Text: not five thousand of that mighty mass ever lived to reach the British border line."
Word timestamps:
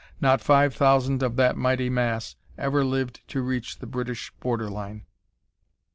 not 0.19 0.41
five 0.41 0.73
thousand 0.73 1.21
of 1.21 1.35
that 1.35 1.55
mighty 1.55 1.87
mass 1.87 2.35
ever 2.57 2.83
lived 2.83 3.21
to 3.27 3.39
reach 3.43 3.77
the 3.77 3.85
British 3.85 4.31
border 4.39 4.67
line." 4.67 5.05